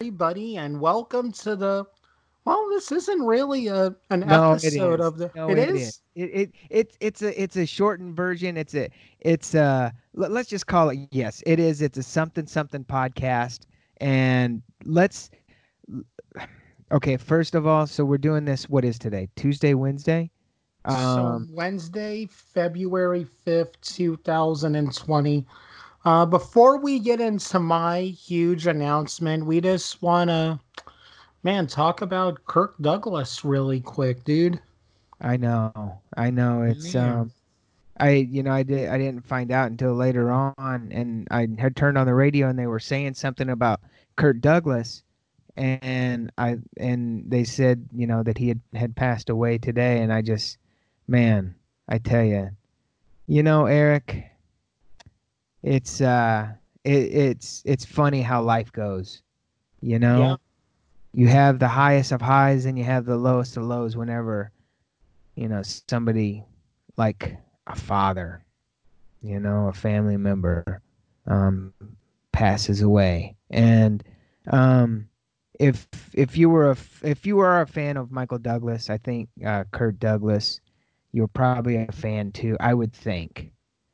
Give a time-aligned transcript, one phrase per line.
[0.00, 1.84] everybody, and welcome to the.
[2.44, 5.28] Well, this isn't really a an no, episode of the.
[5.34, 5.88] No, it, it is.
[5.88, 6.00] is.
[6.14, 8.56] It, it it it's a it's a shortened version.
[8.56, 11.42] It's a it's a let, let's just call it yes.
[11.46, 11.82] It is.
[11.82, 13.62] It's a something something podcast,
[13.96, 15.30] and let's.
[16.92, 18.68] Okay, first of all, so we're doing this.
[18.68, 19.28] What is today?
[19.34, 20.30] Tuesday, Wednesday.
[20.84, 25.44] Um, so Wednesday, February fifth, two thousand and twenty.
[26.08, 30.58] Uh, before we get into my huge announcement, we just want to,
[31.42, 34.58] man, talk about Kirk Douglas really quick, dude.
[35.20, 36.62] I know, I know.
[36.62, 37.18] It's man.
[37.18, 37.32] um,
[38.00, 41.76] I you know I did I didn't find out until later on, and I had
[41.76, 43.82] turned on the radio and they were saying something about
[44.16, 45.02] Kirk Douglas,
[45.58, 50.10] and I and they said you know that he had had passed away today, and
[50.10, 50.56] I just,
[51.06, 51.54] man,
[51.86, 52.48] I tell you,
[53.26, 54.24] you know, Eric
[55.62, 56.48] it's uh
[56.84, 59.22] it, it's it's funny how life goes
[59.80, 60.36] you know yeah.
[61.12, 64.50] you have the highest of highs and you have the lowest of lows whenever
[65.34, 66.44] you know somebody
[66.96, 68.44] like a father
[69.22, 70.80] you know a family member
[71.26, 71.72] um
[72.32, 74.04] passes away and
[74.50, 75.08] um
[75.58, 79.28] if if you were a if you were a fan of Michael Douglas, I think
[79.44, 80.60] uh, Kirk Douglas,
[81.12, 82.56] you're probably a fan too.
[82.60, 83.50] I would think.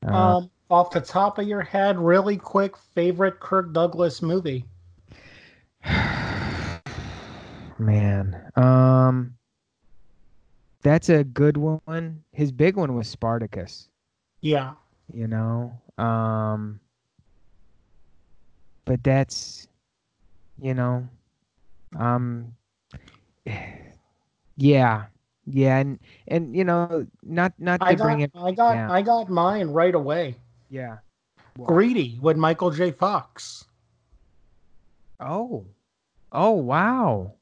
[0.06, 4.64] Uh, um, off the top of your head, really quick, favorite Kirk Douglas movie?
[7.78, 9.34] Man, um,
[10.82, 12.22] that's a good one.
[12.32, 13.88] His big one was Spartacus.
[14.40, 14.74] Yeah.
[15.12, 16.80] You know, um,
[18.84, 19.66] but that's,
[20.60, 21.08] you know,
[21.98, 22.54] um,
[24.56, 25.04] yeah,
[25.46, 25.98] yeah, and
[26.28, 28.30] and you know, not not to I got, bring it.
[28.34, 28.90] I got yeah.
[28.90, 30.36] I got mine right away.
[30.74, 30.96] Yeah.
[31.66, 32.90] Greedy with Michael J.
[32.90, 33.64] Fox.
[35.20, 35.64] Oh.
[36.32, 37.34] Oh wow.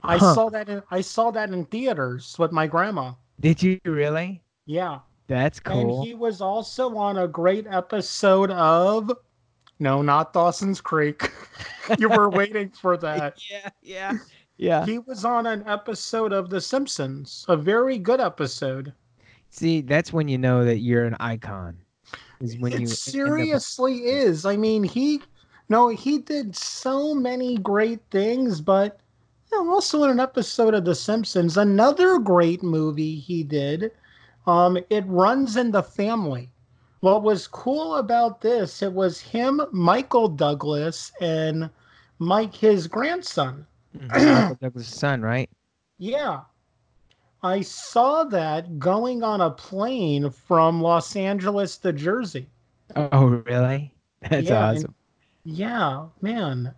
[0.00, 0.34] I huh.
[0.34, 3.14] saw that in, I saw that in theaters with my grandma.
[3.40, 4.44] Did you really?
[4.66, 5.00] Yeah.
[5.26, 5.98] That's cool.
[5.98, 9.10] And he was also on a great episode of
[9.80, 11.32] No, not Dawson's Creek.
[11.98, 13.42] you were waiting for that.
[13.50, 14.12] Yeah, yeah.
[14.56, 14.86] Yeah.
[14.86, 18.92] He was on an episode of The Simpsons, a very good episode.
[19.50, 21.76] See, that's when you know that you're an icon.
[22.40, 24.06] Is when it you seriously up...
[24.06, 24.46] is.
[24.46, 25.20] I mean, he
[25.68, 28.98] no, he did so many great things, but
[29.50, 33.92] you know, also in an episode of The Simpsons, another great movie he did.
[34.46, 36.50] Um, it runs in the family.
[37.00, 41.70] What was cool about this, it was him, Michael Douglas, and
[42.18, 43.66] Mike, his grandson.
[43.96, 44.08] Mm-hmm.
[44.08, 45.48] Michael Douglas' son, right?
[45.98, 46.40] Yeah.
[47.42, 52.46] I saw that going on a plane from Los Angeles to Jersey.
[52.96, 53.94] Oh, really?
[54.28, 54.94] That's yeah, awesome.
[55.46, 56.74] And, yeah, man.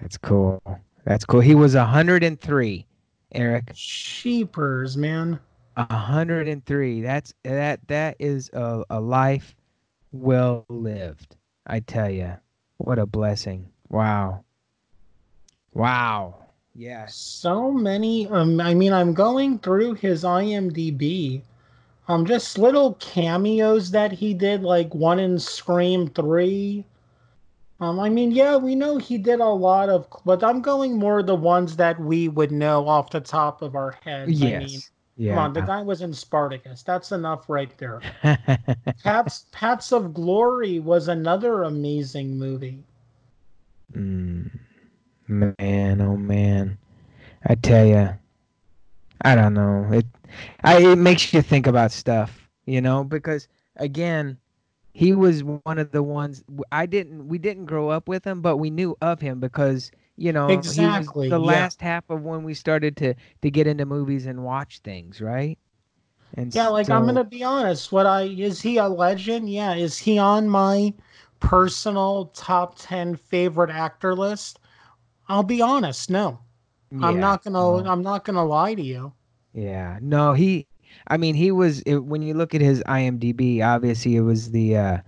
[0.00, 0.62] That's cool.
[1.04, 1.40] That's cool.
[1.40, 2.86] He was 103,
[3.32, 3.70] Eric.
[3.74, 5.40] Sheepers, man.
[5.74, 7.00] 103.
[7.00, 9.56] That's that that is a, a life
[10.12, 11.36] well lived.
[11.66, 12.34] I tell you.
[12.78, 13.70] What a blessing.
[13.88, 14.44] Wow.
[15.72, 16.47] Wow.
[16.78, 17.06] Yeah.
[17.06, 18.28] So many.
[18.28, 21.42] Um, I mean, I'm going through his IMDb.
[22.06, 26.84] Um, just little cameos that he did, like one in Scream Three.
[27.80, 31.20] Um, I mean, yeah, we know he did a lot of, but I'm going more
[31.22, 34.40] the ones that we would know off the top of our heads.
[34.40, 34.62] Yes.
[34.62, 34.80] I mean,
[35.16, 35.34] yeah.
[35.34, 36.84] Come on, the guy was in Spartacus.
[36.84, 38.00] That's enough right there.
[39.02, 42.84] Pats Paths of Glory was another amazing movie.
[43.92, 44.48] Mm.
[45.28, 46.78] Man, oh man,
[47.46, 48.08] I tell you,
[49.22, 49.86] I don't know.
[49.92, 50.06] It,
[50.64, 53.46] I it makes you think about stuff, you know, because
[53.76, 54.38] again,
[54.92, 57.28] he was one of the ones I didn't.
[57.28, 61.28] We didn't grow up with him, but we knew of him because you know exactly
[61.28, 61.46] the yeah.
[61.46, 65.58] last half of when we started to to get into movies and watch things, right?
[66.34, 67.92] And yeah, like so, I'm gonna be honest.
[67.92, 69.50] What I is he a legend?
[69.50, 70.94] Yeah, is he on my
[71.38, 74.58] personal top ten favorite actor list?
[75.28, 76.40] I'll be honest, no.
[76.90, 77.58] Yeah, I'm not gonna.
[77.58, 77.90] No.
[77.90, 79.12] I'm not gonna lie to you.
[79.52, 80.32] Yeah, no.
[80.32, 80.66] He.
[81.08, 81.80] I mean, he was.
[81.82, 84.76] It, when you look at his IMDb, obviously it was the.
[84.76, 84.98] uh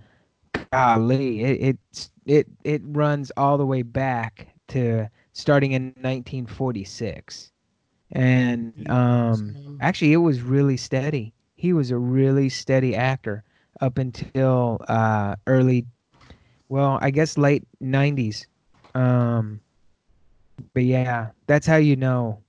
[0.71, 7.51] Golly, it it it it runs all the way back to starting in 1946,
[8.11, 11.33] and um actually it was really steady.
[11.55, 13.43] He was a really steady actor
[13.81, 15.87] up until uh early,
[16.69, 18.47] well, I guess late 90s.
[18.95, 19.61] Um
[20.73, 22.41] but yeah, that's how you know.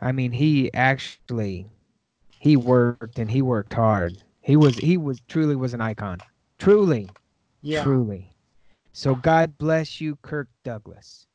[0.00, 1.66] I mean, he actually
[2.38, 4.16] he worked and he worked hard.
[4.40, 6.18] He was he was truly was an icon.
[6.58, 7.08] Truly.
[7.62, 7.82] Yeah.
[7.82, 8.32] Truly.
[8.92, 11.26] So God bless you, Kirk Douglas.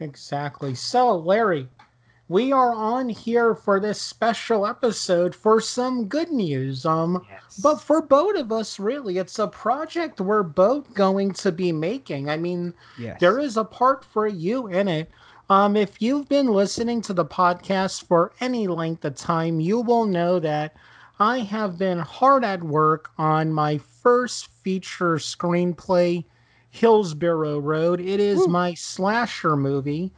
[0.00, 0.74] Exactly.
[0.74, 1.68] So, Larry,
[2.28, 6.84] we are on here for this special episode for some good news.
[6.84, 7.58] Um, yes.
[7.58, 12.28] but for both of us, really, it's a project we're both going to be making.
[12.28, 13.18] I mean, yes.
[13.20, 15.10] there is a part for you in it.
[15.48, 20.06] Um, if you've been listening to the podcast for any length of time, you will
[20.06, 20.74] know that
[21.20, 26.24] I have been hard at work on my first feature screenplay,
[26.70, 28.00] Hillsborough Road.
[28.00, 28.48] It is Woo.
[28.48, 30.10] my slasher movie.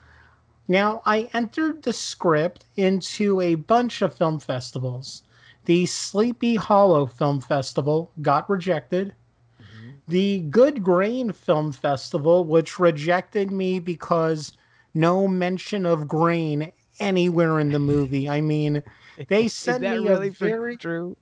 [0.68, 5.22] Now, I entered the script into a bunch of film festivals.
[5.64, 9.14] The Sleepy Hollow Film Festival got rejected.
[9.60, 9.90] Mm-hmm.
[10.08, 14.52] The Good Grain Film Festival, which rejected me because
[14.92, 18.28] no mention of grain anywhere in the movie.
[18.28, 18.82] I mean,
[19.28, 21.16] they sent me really a very true.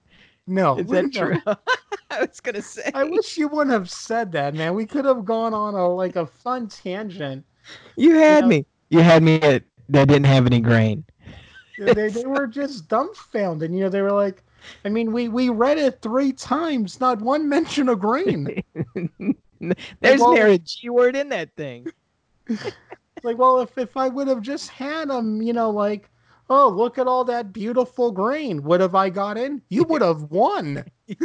[0.49, 1.40] No, is that true?
[2.10, 2.90] I was gonna say.
[2.94, 4.75] I wish you wouldn't have said that, man.
[4.75, 7.44] We could have gone on a like a fun tangent.
[7.96, 8.49] You had you know?
[8.49, 8.66] me.
[8.88, 11.04] You had me at that didn't have any grain.
[11.78, 13.72] they they were just dumbfounded.
[13.72, 14.42] You know, they were like,
[14.84, 18.62] I mean, we we read it three times, not one mention of grain.
[20.00, 21.86] There's well, near a G word in that thing.
[23.22, 26.10] like, well, if if I would have just had them, you know, like
[26.50, 28.62] oh, look at all that beautiful grain.
[28.62, 29.60] What have I got in?
[29.68, 30.84] You would have won.
[31.06, 31.16] you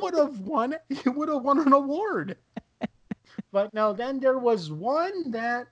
[0.00, 0.76] would have won.
[0.88, 2.36] You would have won an award.
[3.52, 5.66] But no, then there was one that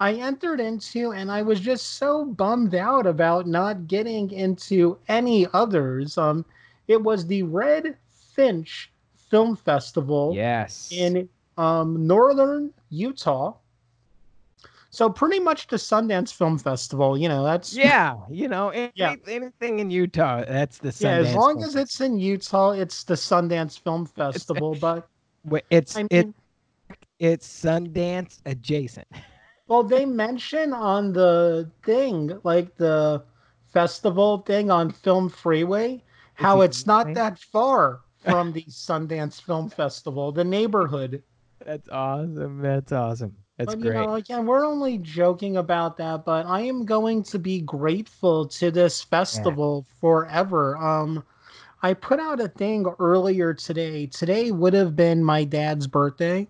[0.00, 5.46] I entered into, and I was just so bummed out about not getting into any
[5.52, 6.16] others.
[6.16, 6.44] Um,
[6.86, 7.96] it was the Red
[8.34, 8.90] Finch
[9.30, 10.32] Film Festival.
[10.34, 10.90] Yes.
[10.92, 13.54] In um, northern Utah.
[14.90, 19.16] So pretty much the Sundance Film Festival, you know, that's yeah, you know, any, yeah.
[19.28, 21.00] anything in Utah, that's the Sundance.
[21.02, 24.76] Yeah, as long as it's in Utah, it's the Sundance Film Festival.
[24.80, 25.06] But
[25.70, 26.34] it's I mean, it
[27.18, 29.08] it's Sundance adjacent.
[29.66, 33.22] Well, they mention on the thing, like the
[33.72, 36.02] festival thing on Film Freeway,
[36.34, 41.22] how it's, not that far from the Sundance Film Festival, the neighborhood.
[41.64, 42.60] That's awesome.
[42.62, 43.36] That's awesome.
[43.58, 43.94] That's but, great.
[43.94, 48.46] You know, again, we're only joking about that, but I am going to be grateful
[48.46, 50.00] to this festival yeah.
[50.00, 50.76] forever.
[50.76, 51.24] Um,
[51.82, 54.06] I put out a thing earlier today.
[54.06, 56.46] Today would have been my dad's birthday.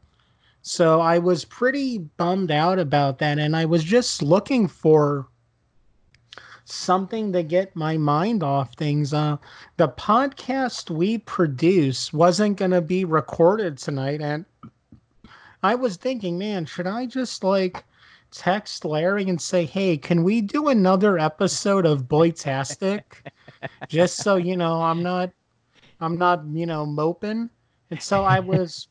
[0.68, 3.38] So I was pretty bummed out about that.
[3.38, 5.26] And I was just looking for
[6.66, 9.14] something to get my mind off things.
[9.14, 9.38] Uh,
[9.78, 14.20] the podcast we produce wasn't going to be recorded tonight.
[14.20, 14.44] And
[15.62, 17.82] I was thinking, man, should I just like
[18.30, 23.04] text Larry and say, hey, can we do another episode of Boytastic?
[23.88, 25.30] just so you know, I'm not,
[26.02, 27.48] I'm not, you know, moping.
[27.90, 28.88] And so I was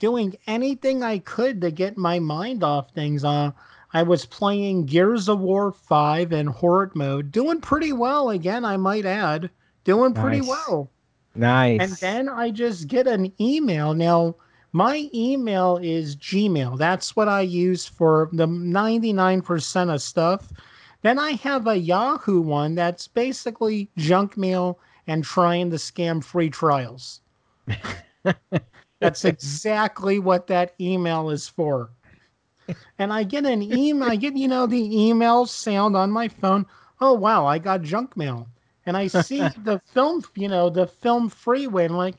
[0.00, 3.24] doing anything I could to get my mind off things.
[3.24, 3.52] Uh,
[3.92, 8.76] I was playing Gears of War 5 in horde mode, doing pretty well again, I
[8.76, 9.50] might add.
[9.84, 10.90] Doing pretty well.
[11.34, 11.80] Nice.
[11.80, 13.94] And then I just get an email.
[13.94, 14.34] Now,
[14.72, 16.78] my email is Gmail.
[16.78, 20.52] That's what I use for the 99% of stuff.
[21.02, 26.50] Then I have a Yahoo one that's basically junk mail and trying to scam free
[26.50, 27.20] trials.
[29.00, 31.90] that's exactly what that email is for.
[32.98, 36.66] And I get an email, I get, you know, the email sound on my phone.
[37.00, 38.46] Oh, wow, I got junk mail.
[38.86, 41.86] And I see the film, you know, the film freeway.
[41.86, 42.16] And like,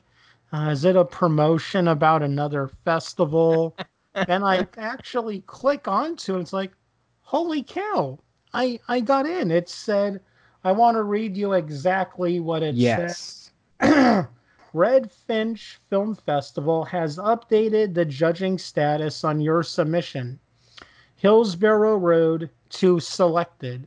[0.52, 3.76] uh, is it a promotion about another festival?
[4.14, 6.40] and I actually click onto it.
[6.40, 6.72] It's like,
[7.22, 8.18] holy cow!
[8.52, 9.50] I I got in.
[9.50, 10.20] It said,
[10.64, 13.50] I want to read you exactly what it yes.
[13.80, 14.26] says.
[14.74, 20.38] Red Finch Film Festival has updated the judging status on your submission.
[21.16, 23.86] Hillsborough Road to selected.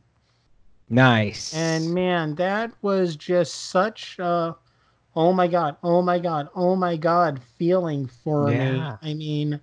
[0.88, 1.52] Nice.
[1.54, 4.56] And man, that was just such a
[5.16, 8.72] oh my god, oh my god, oh my god feeling for yeah.
[8.72, 9.10] me.
[9.10, 9.60] I mean,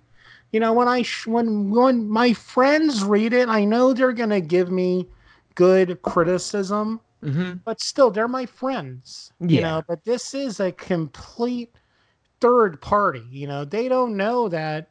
[0.52, 4.40] you know, when I sh- when when my friends read it, I know they're gonna
[4.40, 5.08] give me
[5.54, 7.52] good criticism, mm-hmm.
[7.64, 9.32] but still, they're my friends.
[9.40, 9.48] Yeah.
[9.48, 11.74] You know, but this is a complete
[12.40, 13.24] third party.
[13.30, 14.90] You know, they don't know that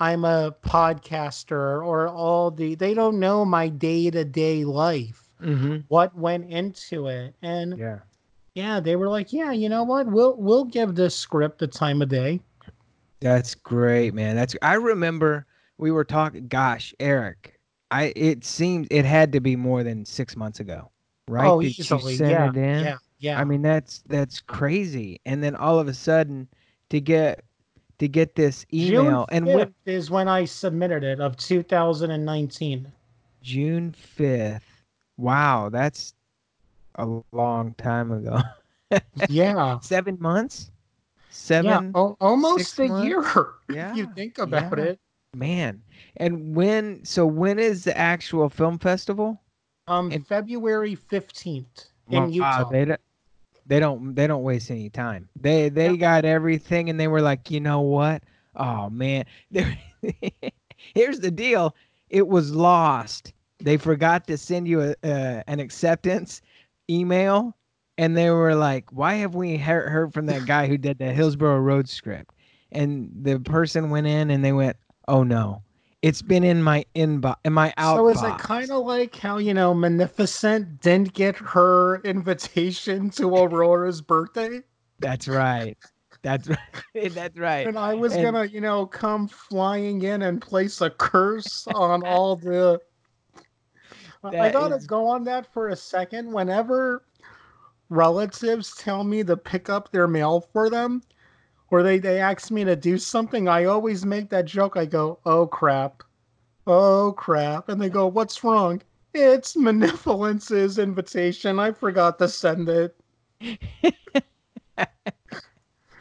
[0.00, 2.74] I'm a podcaster or all the.
[2.74, 5.22] They don't know my day to day life.
[5.42, 5.78] Mm-hmm.
[5.88, 7.98] What went into it, and yeah
[8.56, 10.06] yeah, they were like, yeah, you know what?
[10.06, 12.40] We'll we'll give this script the time of day.
[13.20, 14.34] That's great, man.
[14.34, 16.48] That's I remember we were talking.
[16.48, 20.90] Gosh, Eric, I it seems it had to be more than six months ago,
[21.28, 21.46] right?
[21.46, 22.12] Oh, Did easily.
[22.12, 22.84] You send yeah, it in?
[22.84, 23.40] yeah, yeah.
[23.40, 25.20] I mean, that's that's crazy.
[25.26, 26.48] And then all of a sudden,
[26.90, 27.44] to get
[27.98, 29.26] to get this email.
[29.30, 32.92] And when is when I submitted it of 2019.
[33.42, 34.60] June 5th.
[35.16, 36.14] Wow, that's
[36.96, 38.40] a long time ago.
[39.28, 39.78] yeah.
[39.80, 40.70] Seven months?
[41.30, 41.92] Seven?
[41.94, 43.06] Yeah, almost a months?
[43.06, 43.24] year.
[43.68, 43.94] Yeah.
[43.94, 44.84] you think about yeah.
[44.84, 45.00] it.
[45.34, 45.82] Man.
[46.18, 49.40] And when, so when is the actual film festival?
[49.88, 52.68] Um, in, February 15th in wow, Utah.
[52.70, 53.00] They don't,
[53.66, 55.28] they don't, they don't waste any time.
[55.40, 56.00] They, they yep.
[56.00, 58.22] got everything and they were like, you know what?
[58.56, 59.24] Oh man.
[60.94, 61.74] Here's the deal.
[62.10, 63.32] It was lost.
[63.58, 66.42] They forgot to send you a, uh, an acceptance
[66.90, 67.56] email
[67.98, 71.12] and they were like, "Why have we heard, heard from that guy who did the
[71.12, 72.34] Hillsborough Road script?"
[72.72, 74.76] And the person went in and they went,
[75.08, 75.62] "Oh no,
[76.06, 79.38] it's been in my inbox, in my outbox." So is it kind of like how
[79.38, 84.62] you know Maleficent didn't get her invitation to Aurora's birthday?
[84.98, 85.76] That's right.
[86.22, 86.58] That's right.
[87.14, 87.66] That's right.
[87.66, 92.04] And I was and, gonna, you know, come flying in and place a curse on
[92.04, 92.80] all the.
[94.24, 94.86] I gotta is...
[94.86, 96.32] go on that for a second.
[96.32, 97.04] Whenever
[97.88, 101.02] relatives tell me to pick up their mail for them
[101.70, 104.76] or they, they ask me to do something, I always make that joke.
[104.76, 106.02] I go, oh crap.
[106.66, 107.68] Oh crap.
[107.68, 108.82] And they go, what's wrong?
[109.14, 111.58] It's Maleficent's invitation.
[111.58, 112.96] I forgot to send it.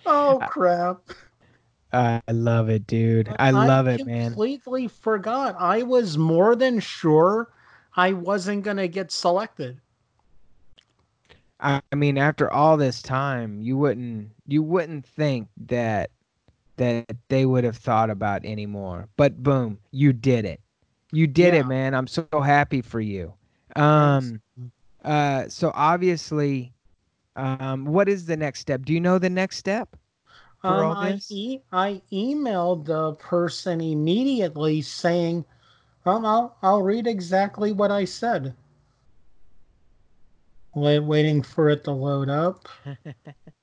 [0.06, 1.02] oh crap.
[1.94, 3.34] I love it, dude.
[3.40, 4.32] I love it, man.
[4.32, 5.56] Completely forgot.
[5.58, 7.50] I was more than sure
[7.96, 9.80] I wasn't going to get selected.
[11.62, 16.12] I mean, after all this time, you wouldn't you wouldn't think that
[16.78, 19.08] that they would have thought about anymore.
[19.16, 20.60] But boom, you did it.
[21.12, 21.62] You did yeah.
[21.62, 21.94] it, man.
[21.94, 23.34] I'm so happy for you.
[23.76, 24.42] Um
[25.04, 26.74] uh so obviously
[27.36, 28.86] um what is the next step?
[28.86, 29.96] Do you know the next step?
[30.64, 35.46] Um, I, e- I emailed the person immediately saying,
[36.08, 38.56] um, I'll, I'll read exactly what I said.
[40.74, 42.68] Wait, waiting for it to load up.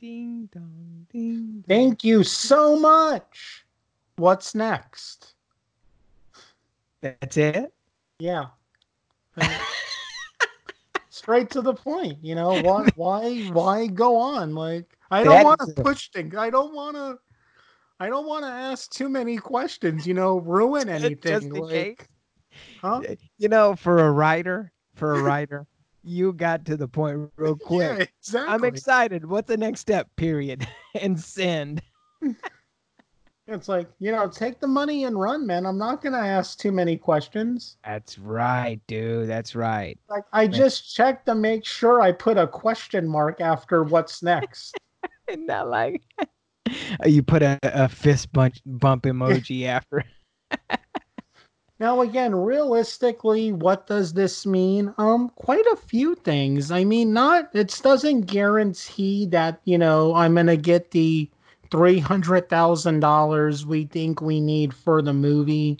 [0.00, 1.52] ding dong, ding.
[1.52, 1.64] Dong.
[1.68, 3.66] Thank you so much.
[4.16, 5.34] What's next?
[7.02, 7.72] That's it.
[8.18, 8.46] Yeah.
[11.10, 12.18] Straight to the point.
[12.22, 12.88] You know why?
[12.96, 13.40] Why?
[13.52, 14.54] Why go on?
[14.54, 16.34] Like I don't want to push things.
[16.34, 17.18] I don't want to.
[17.98, 20.06] I don't want to ask too many questions.
[20.06, 21.40] You know, ruin anything.
[21.40, 22.08] Just like,
[22.80, 23.02] huh?
[23.36, 25.66] You know, for a writer, for a writer
[26.02, 27.98] you got to the point real quick.
[27.98, 28.54] Yeah, exactly.
[28.54, 29.24] I'm excited.
[29.24, 30.08] What's the next step?
[30.16, 30.66] Period.
[31.00, 31.82] and send.
[33.46, 35.66] it's like, you know, take the money and run, man.
[35.66, 37.76] I'm not going to ask too many questions.
[37.84, 39.28] That's right, dude.
[39.28, 39.98] That's right.
[40.08, 40.52] Like, I man.
[40.52, 44.76] just checked to make sure I put a question mark after what's next.
[45.28, 46.02] not like
[47.04, 50.04] you put a, a fist bump, bump emoji after.
[51.80, 54.92] Now, again, realistically, what does this mean?
[54.98, 56.70] Um, quite a few things.
[56.70, 61.30] I mean, not it doesn't guarantee that you know I'm gonna get the
[61.70, 65.78] three hundred thousand dollars we think we need for the movie,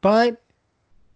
[0.00, 0.40] but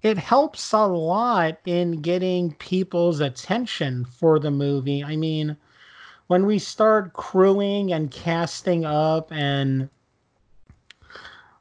[0.03, 5.05] it helps a lot in getting people's attention for the movie.
[5.05, 5.57] I mean,
[6.27, 9.89] when we start crewing and casting up and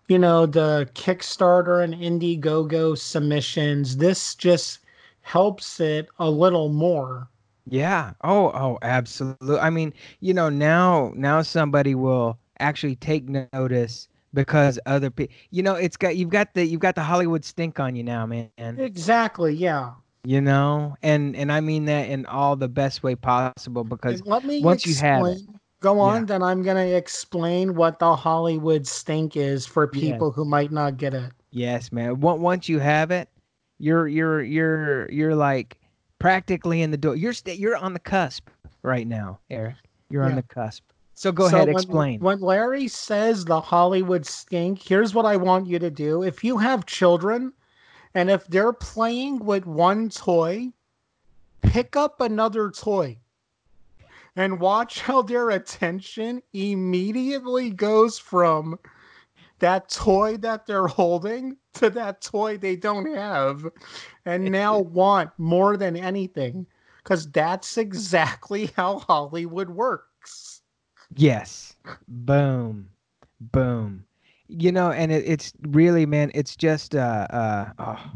[0.08, 4.80] you know, the Kickstarter and Indiegogo submissions, this just
[5.22, 7.28] helps it a little more.
[7.70, 8.14] Yeah.
[8.24, 9.58] Oh, oh, absolutely.
[9.58, 15.64] I mean, you know, now now somebody will actually take notice because other people, you
[15.64, 18.50] know, it's got you've got the you've got the Hollywood stink on you now, man.
[18.58, 19.54] Exactly.
[19.54, 19.94] Yeah.
[20.26, 24.46] You know, and and I mean that in all the best way possible because let
[24.46, 25.42] me once explain, you have it,
[25.84, 26.26] Go on, yeah.
[26.28, 30.96] then I'm going to explain what the Hollywood stink is for people who might not
[30.96, 31.30] get it.
[31.52, 32.22] Yes, man.
[32.22, 33.28] Once you have it,
[33.80, 35.78] you're you're you're you're like
[36.20, 37.18] practically in the door.
[37.18, 38.50] You're you you're on the cusp
[38.82, 39.76] right now, Eric.
[40.10, 40.30] You're yeah.
[40.30, 40.84] on the cusp.
[41.16, 42.20] So go so ahead, when, explain.
[42.22, 46.24] When Larry says the Hollywood stink, here's what I want you to do.
[46.24, 47.52] If you have children
[48.16, 50.72] and if they're playing with one toy,
[51.62, 53.18] pick up another toy
[54.36, 58.78] and watch how their attention immediately goes from
[59.60, 63.66] that toy that they're holding to that toy they don't have
[64.26, 66.66] and now want more than anything
[66.98, 70.62] because that's exactly how Hollywood works.
[71.16, 71.76] Yes.
[72.08, 72.90] Boom.
[73.40, 74.06] Boom.
[74.48, 78.12] You know, and it, it's really, man, it's just, uh, uh, oh,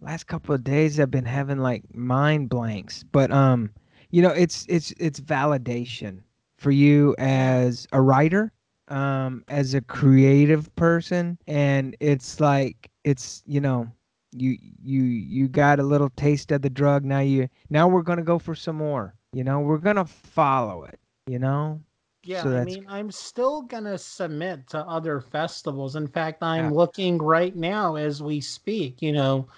[0.00, 3.70] last couple of days I've been having like mind blanks, but, um,
[4.14, 6.22] you know it's it's it's validation
[6.56, 8.52] for you as a writer,
[8.88, 13.90] um, as a creative person, and it's like it's you know
[14.32, 17.04] you you you got a little taste of the drug.
[17.04, 20.98] Now you now we're gonna go for some more you know we're gonna follow it
[21.26, 21.80] you know?
[22.22, 25.96] Yeah so i mean i'm still gonna submit to other festivals.
[25.96, 26.70] In fact i'm yeah.
[26.70, 29.48] looking right now as we speak you know.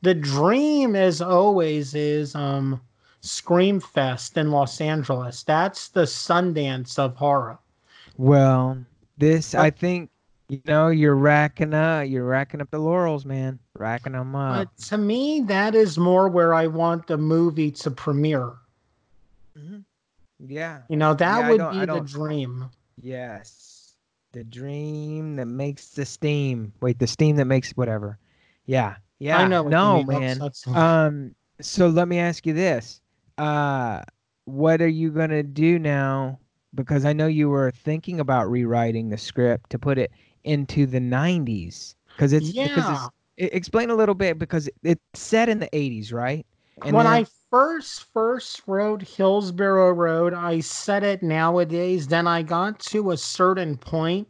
[0.00, 2.80] The dream as always is um
[3.20, 7.58] scream fest in los angeles that's the sundance of horror
[8.16, 8.78] well
[9.16, 10.10] this i think
[10.48, 14.56] you know, you're racking up, you're racking up the laurels, man, racking them up.
[14.56, 18.54] But to me, that is more where I want the movie to premiere.
[19.56, 19.80] Mm-hmm.
[20.46, 22.70] Yeah, you know, that yeah, would be the dream.
[23.00, 23.94] Yes,
[24.32, 26.72] the dream that makes the steam.
[26.80, 28.18] Wait, the steam that makes whatever.
[28.64, 29.38] Yeah, yeah.
[29.38, 29.64] I know.
[29.64, 30.40] No, man.
[30.68, 31.34] Um.
[31.60, 33.02] So let me ask you this.
[33.38, 34.02] Uh,
[34.44, 36.38] what are you gonna do now?
[36.74, 40.10] Because I know you were thinking about rewriting the script to put it
[40.44, 42.68] into the 90s because it's yeah.
[42.68, 46.46] because it's, explain a little bit because it's set in the 80s, right?
[46.84, 52.06] And when then, I first first wrote Hillsborough Road, I set it nowadays.
[52.06, 54.28] Then I got to a certain point,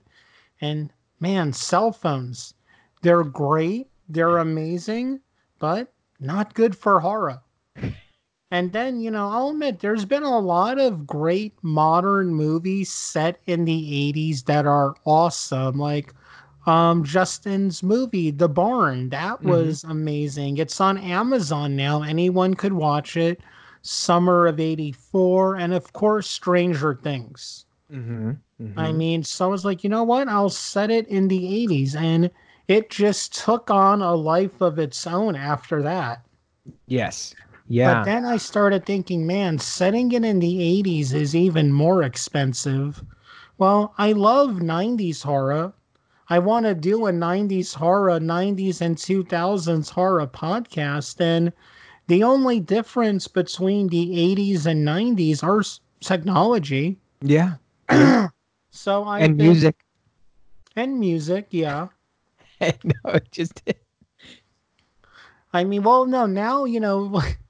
[0.61, 2.55] and man, cell phones,
[3.03, 5.21] they're great, they're amazing,
[5.59, 7.43] but not good for horror.
[8.51, 13.41] And then, you know, I'll admit there's been a lot of great modern movies set
[13.47, 15.79] in the 80s that are awesome.
[15.79, 16.15] Like
[16.67, 19.51] um, Justin's movie, The Barn, that mm-hmm.
[19.51, 19.91] was mm-hmm.
[19.91, 20.57] amazing.
[20.59, 22.03] It's on Amazon now.
[22.03, 23.41] Anyone could watch it.
[23.83, 25.57] Summer of 84.
[25.57, 27.67] And of course, Stranger Things.
[27.93, 28.31] Mm-hmm.
[28.63, 28.79] Mm-hmm.
[28.79, 30.27] I mean, so I was like, you know what?
[30.27, 31.95] I'll set it in the 80s.
[31.95, 32.31] And
[32.67, 36.23] it just took on a life of its own after that.
[36.87, 37.35] Yes.
[37.69, 37.95] Yeah.
[37.95, 43.05] But then I started thinking, man, setting it in the 80s is even more expensive.
[43.59, 45.75] Well, I love 90s horror.
[46.31, 51.21] I want to do a 90s horror, 90s and 2000s horror podcast.
[51.21, 51.53] And
[52.07, 55.63] the only difference between the 80s and 90s are
[56.01, 56.99] technology.
[57.21, 57.55] Yeah.
[58.71, 59.77] so I and been, music.
[60.75, 61.89] And music, yeah.
[62.61, 63.63] no, it just.
[65.53, 67.23] I mean, well, no, now, you know,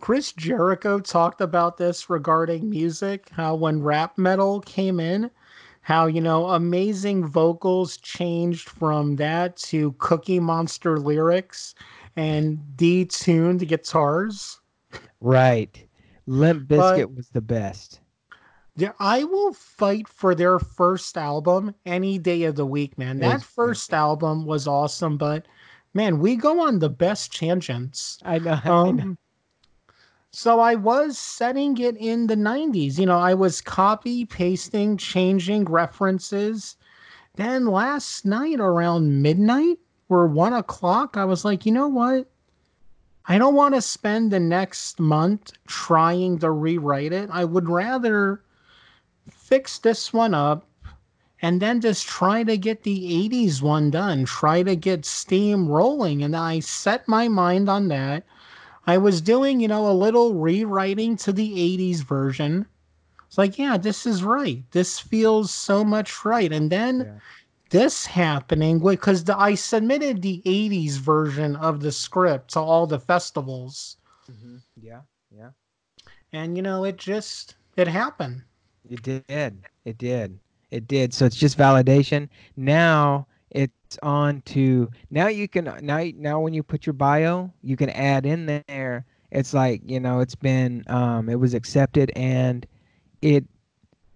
[0.00, 5.30] Chris Jericho talked about this regarding music, how when rap metal came in,
[5.80, 11.74] how, you know, amazing vocals changed from that to Cookie Monster lyrics
[12.16, 14.60] and detuned guitars.
[15.20, 15.86] Right.
[16.26, 18.00] Limp Bizkit was the best.
[18.76, 23.20] Yeah, I will fight for their first album any day of the week, man.
[23.20, 25.46] That first album was awesome, but
[25.92, 28.18] man, we go on the best tangents.
[28.24, 28.58] I know.
[28.64, 29.16] Um, I know.
[30.36, 32.98] So I was setting it in the 90s.
[32.98, 36.76] You know, I was copy, pasting, changing references.
[37.36, 42.28] Then last night around midnight or one o'clock, I was like, you know what?
[43.26, 47.30] I don't want to spend the next month trying to rewrite it.
[47.32, 48.42] I would rather
[49.30, 50.66] fix this one up
[51.42, 56.24] and then just try to get the 80s one done, try to get steam rolling.
[56.24, 58.24] And I set my mind on that.
[58.86, 62.66] I was doing, you know, a little rewriting to the 80s version.
[63.26, 64.62] It's like, yeah, this is right.
[64.70, 66.52] This feels so much right.
[66.52, 67.12] And then yeah.
[67.70, 73.96] this happening because I submitted the 80s version of the script to all the festivals.
[74.30, 74.56] Mm-hmm.
[74.80, 75.50] Yeah, yeah.
[76.32, 78.42] And, you know, it just, it happened.
[78.88, 79.24] It did.
[79.84, 80.38] It did.
[80.70, 81.14] It did.
[81.14, 82.28] So it's just validation.
[82.56, 87.76] Now it's on to now you can now now when you put your bio you
[87.76, 92.66] can add in there it's like you know it's been um it was accepted and
[93.22, 93.44] it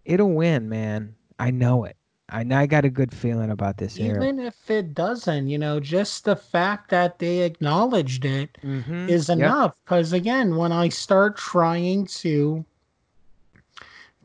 [0.05, 1.97] it'll win man i know it
[2.31, 4.49] i i got a good feeling about this even era.
[4.49, 9.09] if it doesn't you know just the fact that they acknowledged it mm-hmm.
[9.09, 10.21] is enough because yep.
[10.21, 12.65] again when i start trying to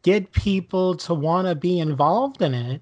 [0.01, 2.81] get people to want to be involved in it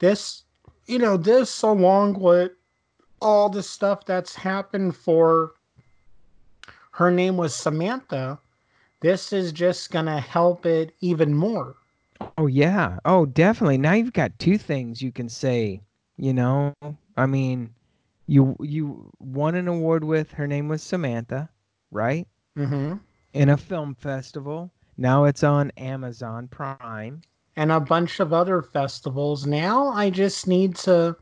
[0.00, 0.42] this
[0.90, 2.52] you know, this along with
[3.22, 5.52] all the stuff that's happened for
[6.92, 8.38] her name was Samantha,
[9.00, 11.76] this is just going to help it even more.
[12.36, 12.98] Oh, yeah.
[13.04, 13.78] Oh, definitely.
[13.78, 15.80] Now you've got two things you can say,
[16.16, 16.74] you know.
[17.16, 17.72] I mean,
[18.26, 21.48] you you won an award with her name was Samantha,
[21.90, 22.26] right?
[22.58, 22.96] Mm-hmm.
[23.32, 24.70] In a film festival.
[24.98, 27.22] Now it's on Amazon Prime
[27.60, 29.46] and a bunch of other festivals.
[29.46, 31.16] Now I just need to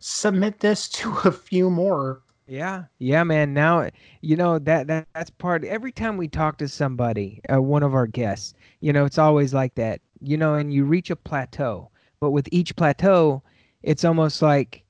[0.00, 2.22] submit this to a few more.
[2.48, 3.54] Yeah, yeah, man.
[3.54, 3.88] Now
[4.20, 5.64] you know that, that that's part.
[5.64, 9.54] Every time we talk to somebody, uh, one of our guests, you know, it's always
[9.54, 10.00] like that.
[10.20, 11.90] you know, and you reach a plateau.
[12.20, 13.42] But with each plateau,
[13.82, 14.84] it's almost like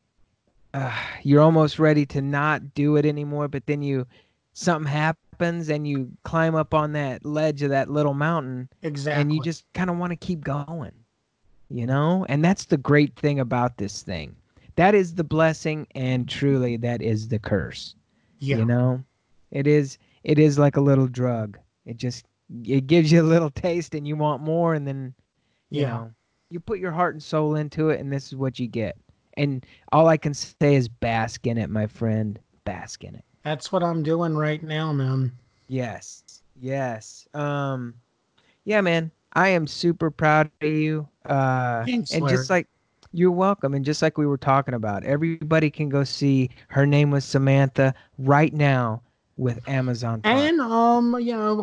[0.75, 3.49] uh, you're almost ready to not do it anymore.
[3.49, 4.07] But then you,
[4.57, 8.69] something happens and you climb up on that ledge of that little mountain.
[8.83, 9.21] Exactly.
[9.21, 10.93] And you just kind of want to keep going,
[11.69, 12.25] you know?
[12.31, 14.35] And that's the great thing about this thing.
[14.77, 17.95] That is the blessing, and truly, that is the curse.
[18.39, 18.59] Yeah.
[18.59, 19.05] You know,
[19.51, 19.99] it is.
[20.25, 21.59] It is like a little drug.
[21.87, 22.27] It just
[22.65, 25.15] it gives you a little taste, and you want more, and then
[25.71, 25.89] you yeah.
[25.89, 26.11] know
[26.51, 28.99] you put your heart and soul into it, and this is what you get.
[29.39, 32.39] And all I can say is bask in it, my friend.
[32.67, 33.25] Bask in it.
[33.47, 35.31] That's what I'm doing right now, man.
[35.69, 36.43] Yes.
[36.61, 37.29] Yes.
[37.33, 37.95] Um
[38.65, 39.13] yeah, man.
[39.35, 41.07] I am super proud of you.
[41.25, 42.37] Uh Thanks, and Larry.
[42.37, 42.67] just like
[43.13, 43.73] you're welcome.
[43.73, 47.95] And just like we were talking about, everybody can go see her name was Samantha
[48.19, 49.01] right now
[49.37, 50.23] with Amazon.
[50.23, 50.37] Prime.
[50.37, 51.61] And um, you know,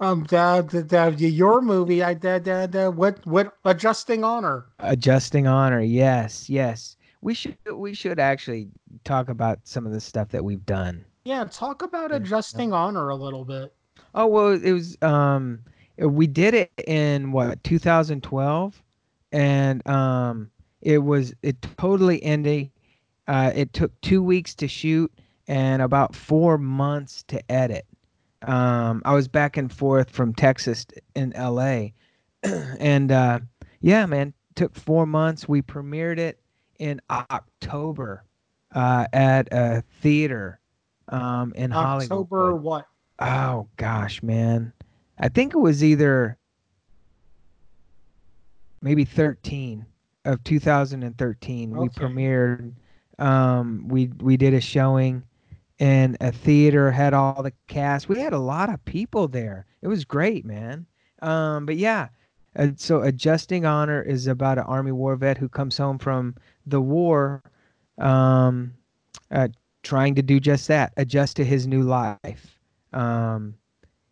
[0.00, 0.82] um, the, the,
[1.18, 4.64] the, your movie, I did the, the, what what adjusting honor.
[4.78, 6.96] Adjusting honor, yes, yes.
[7.26, 8.68] We should we should actually
[9.02, 11.04] talk about some of the stuff that we've done.
[11.24, 13.74] Yeah, talk about adjusting honor a little bit.
[14.14, 15.58] Oh well, it was um,
[15.98, 18.80] we did it in what 2012,
[19.32, 20.50] and um,
[20.82, 22.70] it was it totally ended.
[23.26, 25.12] Uh, it took two weeks to shoot
[25.48, 27.86] and about four months to edit
[28.42, 31.88] um, I was back and forth from Texas in LA.
[32.42, 33.40] and uh,
[33.80, 35.48] yeah, man, took four months.
[35.48, 36.38] We premiered it
[36.78, 38.24] in October
[38.74, 40.60] uh, at a theater
[41.08, 42.04] um, in October Hollywood.
[42.04, 42.86] October what?
[43.18, 44.72] Oh gosh, man.
[45.18, 46.36] I think it was either
[48.82, 49.86] maybe 13
[50.24, 51.72] of 2013.
[51.72, 51.80] Okay.
[51.80, 52.72] We premiered.
[53.18, 55.22] Um, we we did a showing
[55.78, 58.08] and a theater had all the cast.
[58.08, 59.66] We had a lot of people there.
[59.82, 60.86] It was great, man.
[61.22, 62.08] Um, but yeah,
[62.58, 66.34] uh, so adjusting honor is about an army war vet who comes home from
[66.66, 67.42] the war,
[67.98, 68.74] um,
[69.30, 69.48] uh,
[69.82, 72.58] trying to do just that, adjust to his new life.
[72.92, 73.54] Um,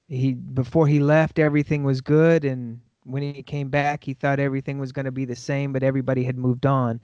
[0.08, 4.78] he before he left, everything was good, and when he came back, he thought everything
[4.78, 7.00] was going to be the same, but everybody had moved on,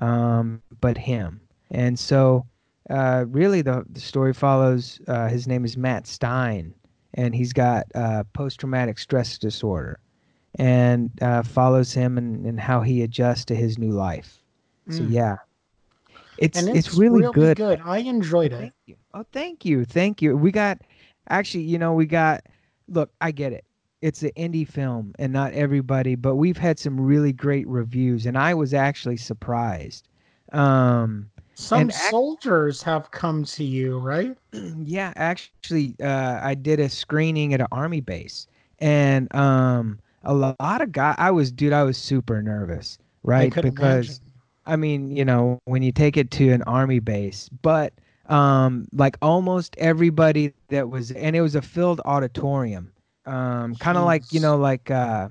[0.00, 1.40] um, but him.
[1.70, 2.46] And so
[2.90, 6.74] uh, really the, the story follows uh, his name is Matt Stein,
[7.14, 9.98] and he's got uh, post traumatic stress disorder,
[10.56, 14.38] and uh, follows him and, and how he adjusts to his new life.
[14.88, 14.98] Mm.
[14.98, 15.36] So yeah,
[16.38, 17.56] it's, it's, it's really, really good.
[17.56, 17.80] good.
[17.84, 18.72] I enjoyed it.
[18.86, 18.96] You.
[19.14, 20.36] Oh, thank you, thank you.
[20.36, 20.78] We got
[21.28, 22.44] actually, you know, we got.
[22.88, 23.64] Look, I get it.
[24.02, 28.36] It's an indie film, and not everybody, but we've had some really great reviews, and
[28.36, 30.06] I was actually surprised.
[30.52, 34.36] Um, some soldiers have come to you, right?
[34.84, 38.46] Yeah, actually, uh, I did a screening at an army base,
[38.78, 41.16] and um, a lot of guys.
[41.18, 43.52] I was, dude, I was super nervous, right?
[43.54, 44.14] because, imagine.
[44.66, 47.92] I mean, you know, when you take it to an army base, but
[48.28, 52.92] um, like almost everybody that was, and it was a filled auditorium,
[53.26, 55.28] um, kind of like you know, like uh,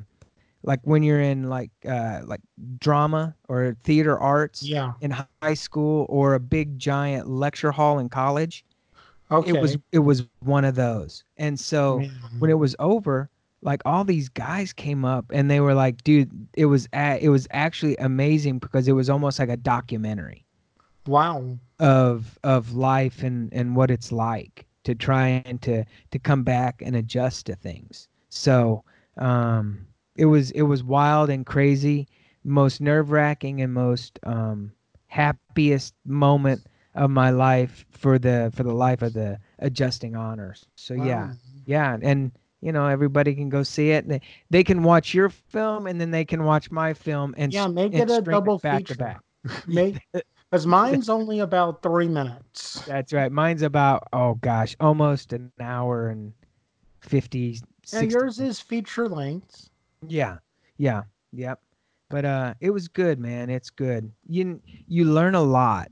[0.64, 2.42] like when you're in like uh like
[2.80, 8.10] drama or theater arts yeah in high school or a big giant lecture hall in
[8.10, 8.66] college
[9.32, 12.02] okay it was it was one of those and so
[12.40, 13.30] when it was over
[13.64, 17.30] like all these guys came up and they were like dude it was a- it
[17.30, 20.46] was actually amazing because it was almost like a documentary
[21.08, 26.44] wow of of life and and what it's like to try and to to come
[26.44, 28.84] back and adjust to things so
[29.18, 32.08] um it was it was wild and crazy,
[32.44, 34.72] most nerve wracking and most um,
[35.08, 40.66] happiest moment of my life for the for the life of the adjusting honors.
[40.76, 41.06] So wow.
[41.06, 41.34] yeah,
[41.66, 42.32] yeah, and
[42.64, 44.06] you know everybody can go see it.
[44.06, 47.54] and They, they can watch your film and then they can watch my film and
[47.54, 48.94] yeah, make and it a double it back feature.
[48.94, 49.22] To back.
[49.68, 50.00] make
[50.50, 52.82] because mine's only about three minutes.
[52.88, 53.32] That's right.
[53.32, 56.34] Mine's about oh gosh, almost an hour and
[57.02, 57.60] fifty.
[57.92, 59.70] And yours is feature length.
[60.08, 60.38] Yeah,
[60.78, 61.60] yeah, yep.
[62.10, 63.50] But uh, it was good, man.
[63.50, 64.12] It's good.
[64.28, 65.92] You you learn a lot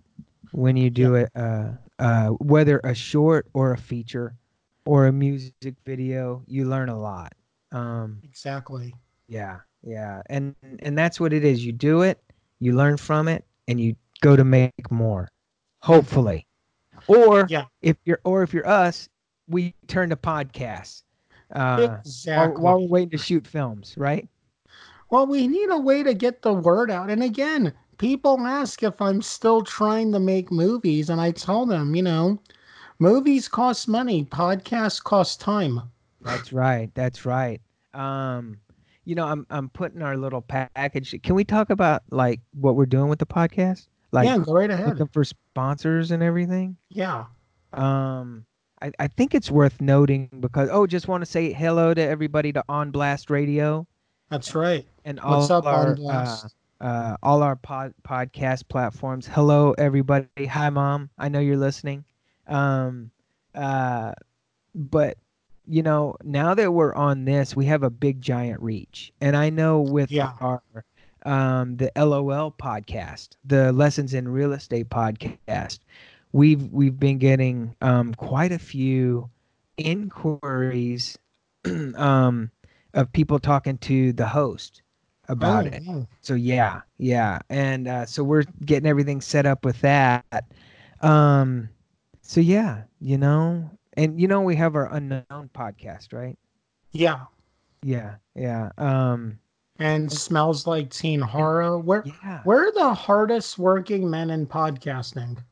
[0.51, 1.29] when you do it.
[1.35, 4.35] Uh, uh, whether a short or a feature
[4.85, 7.33] or a music video, you learn a lot.
[7.71, 8.93] Um, exactly.
[9.27, 11.65] Yeah, yeah, and and that's what it is.
[11.65, 12.21] You do it,
[12.59, 15.29] you learn from it, and you go to make more.
[15.79, 16.45] Hopefully,
[17.07, 17.65] or yeah.
[17.81, 19.09] if you're or if you're us,
[19.47, 21.03] we turn to podcasts
[21.53, 22.53] uh, exactly.
[22.53, 24.27] while, while we're waiting to shoot films, right?
[25.09, 27.09] Well, we need a way to get the word out.
[27.09, 31.95] And again, people ask if I'm still trying to make movies, and I tell them,
[31.95, 32.39] you know,
[33.01, 35.81] movies cost money, podcasts cost time.
[36.21, 36.89] That's right.
[36.93, 37.59] That's right.
[37.93, 38.59] Um,
[39.03, 41.19] you know, I'm I'm putting our little package.
[41.23, 43.87] Can we talk about like what we're doing with the podcast?
[44.11, 44.89] Like, yeah, go right ahead.
[44.89, 46.77] Looking for sponsors and everything.
[46.89, 47.25] Yeah.
[47.73, 48.45] Um,
[48.81, 52.53] I, I think it's worth noting because oh, just want to say hello to everybody
[52.53, 53.87] to On Blast Radio.
[54.29, 54.85] That's right.
[55.03, 56.55] And all What's up, our, On Blast?
[56.79, 59.27] Uh, uh, all our pod, podcast platforms.
[59.27, 60.45] Hello, everybody.
[60.45, 61.09] Hi, mom.
[61.17, 62.05] I know you're listening.
[62.47, 63.11] Um,
[63.55, 64.13] uh,
[64.73, 65.17] but
[65.67, 69.49] you know, now that we're on this, we have a big giant reach, and I
[69.49, 70.33] know with yeah.
[70.39, 70.61] our
[71.25, 75.79] um, the LOL podcast, the Lessons in Real Estate podcast,
[76.31, 79.29] we've we've been getting um, quite a few
[79.77, 81.17] inquiries
[81.95, 82.51] um,
[82.93, 84.81] of people talking to the host
[85.29, 86.07] about oh, it.
[86.21, 90.45] So yeah, yeah, and uh, so we're getting everything set up with that.
[91.01, 91.69] Um,
[92.31, 96.39] so yeah, you know, and you know we have our unknown podcast, right?
[96.93, 97.25] Yeah.
[97.83, 98.69] Yeah, yeah.
[98.77, 99.37] Um,
[99.79, 101.77] and smells like teen horror.
[101.77, 102.41] Where yeah.
[102.45, 105.43] we're the hardest working men in podcasting.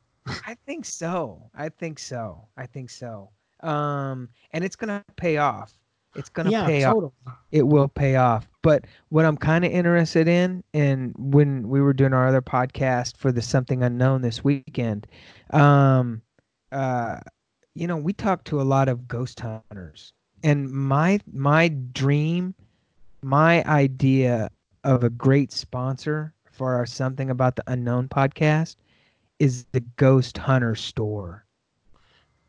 [0.46, 1.50] I think so.
[1.54, 2.48] I think so.
[2.56, 3.28] I think so.
[3.62, 5.74] Um, and it's gonna pay off.
[6.16, 7.12] It's gonna yeah, pay totally.
[7.26, 7.34] off.
[7.52, 8.48] It will pay off.
[8.62, 13.18] But what I'm kind of interested in, and when we were doing our other podcast
[13.18, 15.06] for the Something Unknown this weekend,
[15.50, 16.22] um,
[16.72, 17.18] uh,
[17.74, 22.54] you know, we talk to a lot of ghost hunters, and my my dream
[23.22, 24.50] my idea
[24.84, 28.76] of a great sponsor for our Something About the Unknown podcast
[29.38, 31.44] is the Ghost Hunter store.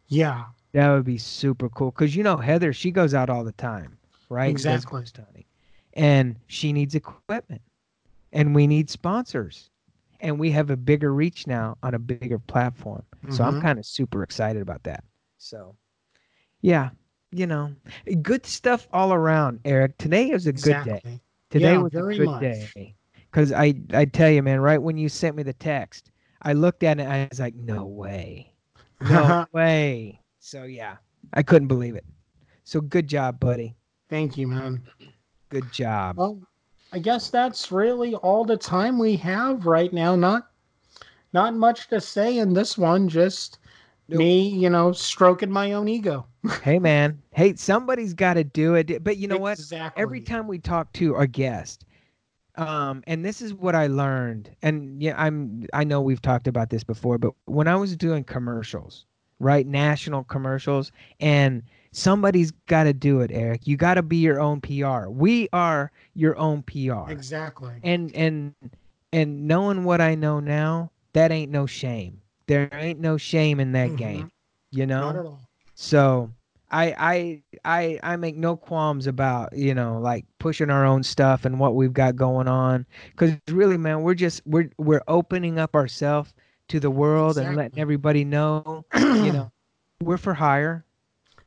[0.08, 0.46] Yeah.
[0.74, 1.92] That would be super cool.
[1.92, 3.98] Because, you know, Heather, she goes out all the time,
[4.30, 4.50] right?
[4.50, 5.02] Exactly.
[5.02, 5.46] Ghost hunting.
[5.94, 7.62] And she needs equipment.
[8.32, 9.70] And we need sponsors.
[10.22, 13.04] And we have a bigger reach now on a bigger platform.
[13.18, 13.36] Mm-hmm.
[13.36, 13.62] So I'm mm-hmm.
[13.62, 15.04] kind of super excited about that.
[15.38, 15.76] So,
[16.62, 16.92] yeah,
[17.32, 17.74] you know,
[18.22, 19.98] good stuff all around, Eric.
[19.98, 20.94] Today is a exactly.
[20.94, 21.22] good day.
[21.50, 22.42] Today yeah, was a good much.
[22.42, 22.96] day.
[23.32, 26.84] Because I, I tell you, man, right when you sent me the text, I looked
[26.84, 28.54] at it and I was like, no way.
[29.02, 30.22] No way.
[30.40, 30.98] So, yeah,
[31.34, 32.06] I couldn't believe it.
[32.64, 33.76] So, good job, buddy.
[34.10, 34.84] Thank you, man.
[35.50, 36.18] Good job.
[36.18, 36.42] Well,
[36.92, 40.16] I guess that's really all the time we have right now.
[40.16, 40.50] Not
[41.34, 43.60] not much to say in this one, just
[44.10, 44.20] nope.
[44.20, 46.26] me, you know, stroking my own ego
[46.64, 49.04] hey man, hey, somebody's got to do it.
[49.04, 49.80] But you know exactly.
[49.80, 49.94] what?
[49.96, 51.86] Every time we talk to our guest,
[52.56, 56.70] um, and this is what I learned, and yeah, I'm I know we've talked about
[56.70, 59.06] this before, but when I was doing commercials,
[59.40, 63.68] right, national commercials, and somebody's got to do it, Eric.
[63.68, 65.08] You got to be your own PR.
[65.10, 67.12] We are your own PR.
[67.12, 67.74] Exactly.
[67.84, 68.54] And and
[69.14, 72.22] and knowing what I know now, that ain't no shame.
[72.48, 73.96] There ain't no shame in that mm-hmm.
[73.98, 74.32] game.
[74.72, 75.02] You know?
[75.02, 75.42] Not at all.
[75.76, 76.32] So
[76.72, 81.46] I I I I make no qualms about you know like pushing our own stuff
[81.46, 85.76] and what we've got going on because really man we're just we're we're opening up
[85.76, 86.34] ourselves
[86.70, 87.48] to the world exactly.
[87.48, 89.52] and letting everybody know you know
[90.02, 90.86] we're for hire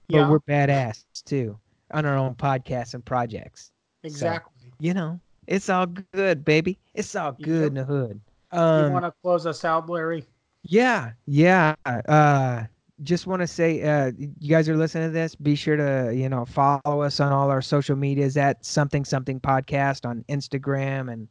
[0.08, 0.30] but yeah.
[0.30, 1.58] we're badass too
[1.92, 7.14] on our own podcasts and projects exactly so, you know it's all good baby it's
[7.14, 7.68] all good yep.
[7.68, 8.20] in the hood
[8.52, 10.24] um, you want to close us out larry
[10.62, 12.64] yeah yeah uh
[13.02, 15.34] just want to say, uh, you guys are listening to this.
[15.34, 19.40] Be sure to you know follow us on all our social medias at something something
[19.40, 21.28] podcast on Instagram and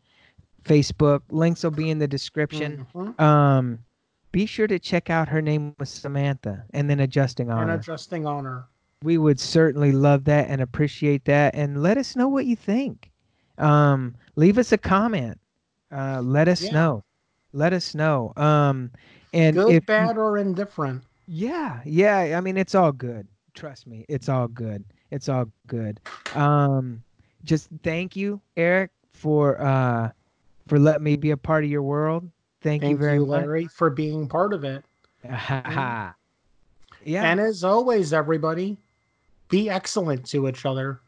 [0.65, 1.21] Facebook.
[1.29, 2.85] Links will be in the description.
[2.93, 3.21] Mm-hmm.
[3.21, 3.79] Um,
[4.33, 7.71] be sure to check out her name was Samantha, and then adjusting honor.
[7.71, 8.65] and adjusting honor.
[9.03, 13.11] We would certainly love that and appreciate that, and let us know what you think.
[13.59, 15.39] Um, leave us a comment.
[15.91, 16.71] Uh, let us yeah.
[16.71, 17.03] know.
[17.53, 18.33] Let us know.
[18.35, 18.91] Um,
[19.33, 21.03] and good, if bad, or indifferent.
[21.27, 22.35] Yeah, yeah.
[22.35, 23.27] I mean, it's all good.
[23.53, 24.83] Trust me, it's all good.
[25.11, 25.99] It's all good.
[26.33, 27.03] Um,
[27.43, 30.09] just thank you, Eric, for uh,
[30.67, 32.27] for letting me be a part of your world.
[32.63, 33.71] Thank, thank you very you, Larry, much.
[33.73, 34.83] for being part of it.
[35.25, 36.11] Mm-hmm.
[37.05, 37.23] yeah.
[37.23, 38.77] And as always, everybody,
[39.49, 41.01] be excellent to each other.